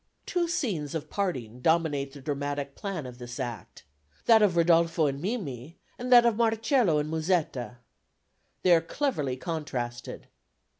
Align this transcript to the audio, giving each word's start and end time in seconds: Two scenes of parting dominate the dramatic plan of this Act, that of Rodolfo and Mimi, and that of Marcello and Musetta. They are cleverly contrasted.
Two 0.25 0.47
scenes 0.47 0.95
of 0.95 1.11
parting 1.11 1.59
dominate 1.59 2.11
the 2.13 2.21
dramatic 2.23 2.73
plan 2.73 3.05
of 3.05 3.19
this 3.19 3.39
Act, 3.39 3.83
that 4.25 4.41
of 4.41 4.57
Rodolfo 4.57 5.05
and 5.05 5.21
Mimi, 5.21 5.77
and 5.99 6.11
that 6.11 6.25
of 6.25 6.35
Marcello 6.37 6.97
and 6.97 7.07
Musetta. 7.07 7.77
They 8.63 8.73
are 8.73 8.81
cleverly 8.81 9.37
contrasted. 9.37 10.27